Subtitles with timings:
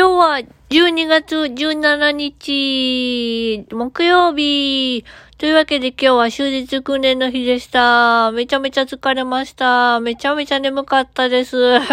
[0.00, 5.04] 今日は12月17日、木曜日。
[5.36, 8.32] というわけで今日は終日訓練の日でした。
[8.32, 10.00] めちゃめちゃ疲れました。
[10.00, 11.80] めちゃめちゃ眠かったです。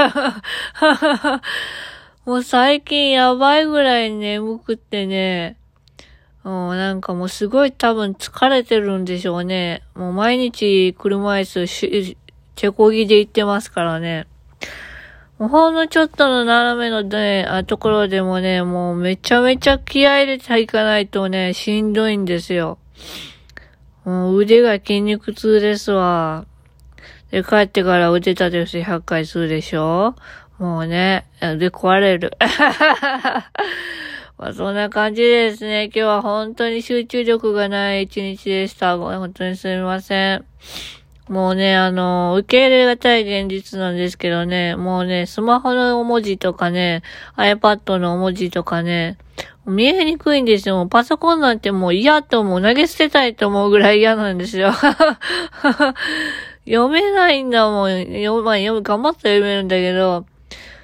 [2.24, 5.58] もう最近やばいぐらい眠くってね。
[6.46, 9.84] もうなんかもうすごい多分疲れてるんでしょうね。
[9.96, 14.28] もう毎日車椅子チェコギで行ってますからね。
[15.38, 22.80] ほんのちょっとの斜めのね、あところでもね、もうめちゃめちゃ気合入れていかないとね、しんどいんですよ。
[24.04, 26.48] もう腕が筋肉痛ですわ。
[27.30, 30.16] で、帰ってから腕立て伏せ100回するでしょ
[30.58, 32.32] もうね、腕壊れる。
[34.40, 35.86] まあ、そんな感じですね。
[35.86, 38.98] 今日は本当に集中力がない一日でした。
[38.98, 40.46] 本当にすみません。
[41.30, 47.04] もうね、あの、受け入れがたい現実なんですけどね、もうね、スマホの文字とかね、
[47.36, 49.18] iPad の文字とかね、
[49.66, 50.88] 見えにくいんですよ。
[50.88, 52.62] パソコンなんてもう嫌と思う。
[52.62, 54.72] 投げ捨てたいと思うぐらい嫌なんですよ。
[56.66, 57.90] 読めないんだもん。
[58.06, 60.26] 読、まあ、読む、頑張って読めるんだけど、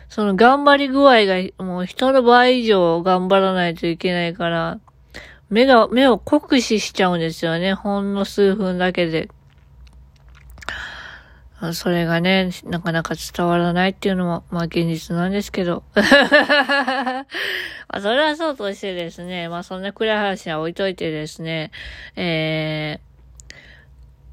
[0.09, 4.79] その頑張り具合がもう人の倍以上頑張らないといけないから、
[5.49, 7.73] 目が、目を酷使しちゃうんですよね。
[7.73, 9.29] ほんの数分だけで。
[11.71, 15.83] それがね、なかなか伝わらないっていうのは、まあ現実なんですけど。
[15.95, 16.03] ま
[17.87, 21.71] あそれはそうとしてですね、まあそんな暗い話は置いといてですね、
[22.17, 23.55] えー、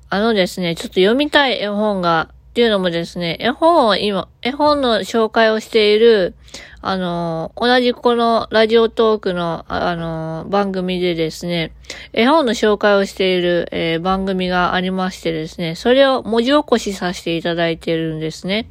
[0.09, 6.34] あのですね、ちょっと読みたい絵本がっていうのもですね、絵本を今、絵本の紹介をしている、
[6.83, 11.73] あの、同じこのラジオトークの、あの、番組でですね、
[12.12, 18.69] 絵本の紹介をしている、えー、番組がありましてですね、それを文字起こしさせていただいてるんですね。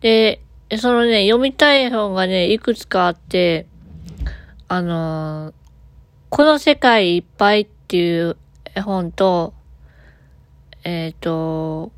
[0.00, 0.40] で、
[0.78, 3.66] そのね、読みたい絵本がね、いくつかあって、
[4.66, 5.52] あの
[6.30, 8.36] この世界いっぱいっていう
[8.74, 9.52] 絵本と、
[10.82, 11.92] えっ、ー、と、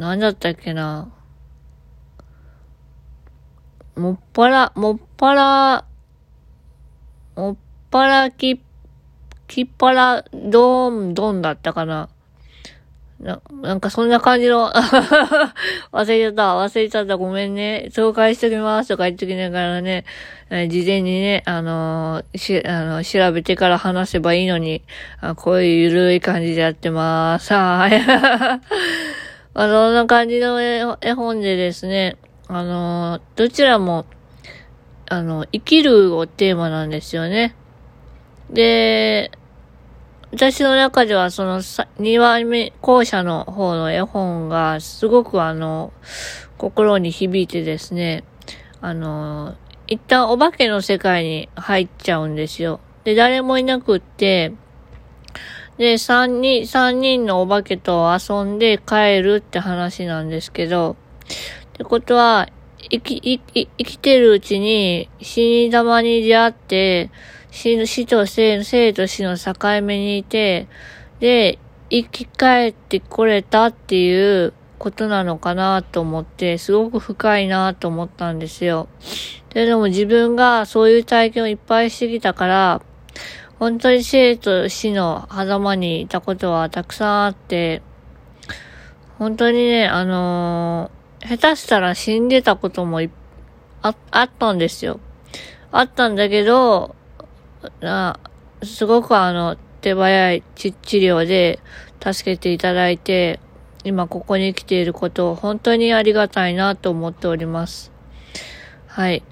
[0.00, 1.12] なんだったっけな。
[3.96, 5.84] もっぱら、もっぱら、
[7.36, 7.56] もっ
[7.90, 8.62] ぱらき、
[9.46, 12.08] きっぱら、どん、どんだったかな。
[13.20, 14.72] な、なんかそんな感じの
[15.92, 17.90] 忘れちゃった、忘れちゃった、ごめんね。
[17.90, 20.06] 紹介しときますとか言っときながらね、
[20.48, 24.82] え事前にね、あのー、し、あの、調べてから話せばいいのに、
[25.20, 27.52] あこういうゆるい感じでやってまーす。
[27.52, 29.09] はい。
[29.52, 32.16] あの、そんな感じの絵本でですね、
[32.46, 34.06] あの、どちらも、
[35.08, 37.54] あの、生きるをテーマなんですよね。
[38.48, 39.32] で、
[40.32, 45.92] 私の中ではその2話目、後者の方の絵本がすごくあの、
[46.56, 48.22] 心に響いてですね、
[48.80, 49.56] あの、
[49.88, 52.78] 一旦お化けの世界に入っちゃうんですよ。
[53.02, 54.52] で、誰もいなくって、
[55.78, 60.96] で、三人、三人のお化けと遊んで帰るって話なんですけど、
[61.30, 62.48] ってことは、
[62.90, 67.10] 生き、生き、てるうちに死に玉に出会って、
[67.50, 70.66] 死死と生、生と死の境目にいて、
[71.20, 71.58] で、
[71.90, 78.88] 生き返ってこれたっていうことなのかなと思って、すごく深いなと思ったんですよ。
[79.52, 82.82] で、でも自分がそういう体験をいっぱいしてきたから、
[83.60, 87.82] 本当に生と死の狭間にいたことはたくさんあって、
[89.18, 93.02] 本当にね、あのー、下手したら死んでたことも
[93.82, 94.98] あ、あったんですよ。
[95.72, 96.96] あったんだけど、
[97.82, 98.18] あ
[98.62, 101.58] すごくあの、手早い治療で
[102.02, 103.40] 助けていただいて、
[103.84, 107.92] 今ここに来ていることを本当にありがたいなと思っております。
[108.86, 109.22] はい。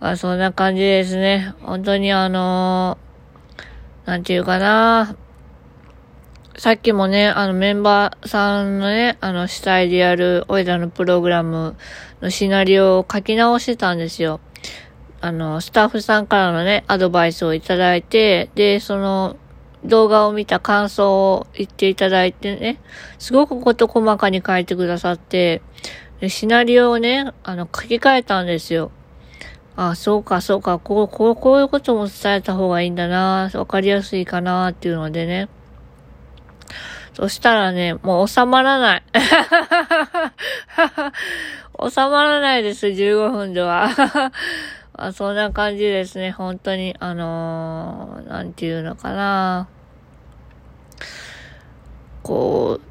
[0.00, 1.54] まあそんな感じですね。
[1.60, 5.14] 本当にあのー、なんていうかな。
[6.56, 11.76] さっきもね、あのメンバーさんのね、あの主体でやるオイラのプログラム
[12.20, 14.40] のシナリオを書き直してたんですよ。
[15.22, 19.36] あの、スタッフさんからのね、アドバイスをいただいて、で、その
[19.84, 22.80] 動画を見た感想を言っていただいてね、
[23.18, 25.62] すごく事細かに書いてくださって、
[26.28, 28.92] シナリオをね、あの、書き換えたんですよ。
[29.82, 35.48] あ、そうか、そうか、こう、こう、こういうことも伝えた方がいいんだな、わかりやすいかな、っていうのでね。
[37.14, 39.02] そしたらね、もう収まらない。
[41.90, 43.88] 収まらないです、15分では。
[44.92, 46.94] あそんな感じですね、本当に。
[47.00, 49.66] あのー、なんていうのかな。
[52.22, 52.86] こう、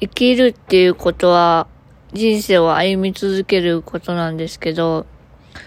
[0.00, 1.68] 生きるっていうことは、
[2.12, 5.06] 人生を歩み続けることなんですけど、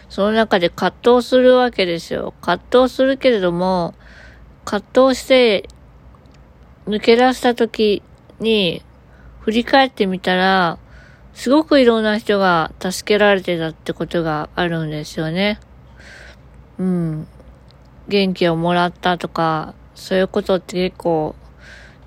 [0.10, 2.34] その中で葛藤するわけですよ。
[2.42, 3.94] 葛藤するけれども、
[4.64, 5.68] 葛藤して
[6.88, 8.02] 抜け出した時
[8.40, 8.82] に
[9.42, 10.78] 振り返ってみたら、
[11.34, 15.60] すごくいろんな人が助けられてたってことがあるんですよね。
[16.78, 17.28] うん。
[18.08, 21.36] 元気をもらったとか、そういうことって結構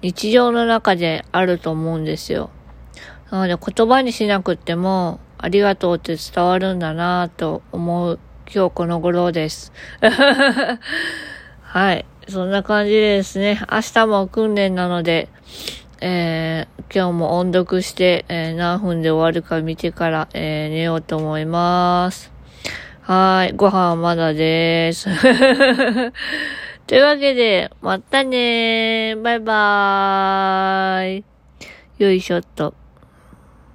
[0.01, 2.51] 日常の中であると思うんですよ。
[3.31, 8.19] なので言葉にしなくっても、ありがとうって伝わるんだなと思う
[8.53, 9.73] 今日この頃です。
[11.61, 12.07] はい。
[12.29, 15.29] そんな感じでですね、明日も訓練なので、
[16.01, 22.33] えー、今日も音読して、えー、何分で終わるか見てから、えー、寝ようと思います。
[23.03, 23.53] はい。
[23.55, 25.09] ご飯はまだです。
[26.87, 29.23] というわけで、またねー。
[29.23, 31.25] バイバーイ。
[31.99, 32.73] よいしょっと。